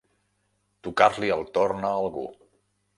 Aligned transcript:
Tocar-li 0.89 1.31
el 1.37 1.47
torn 1.59 1.89
a 1.91 1.95
algú. 2.03 2.29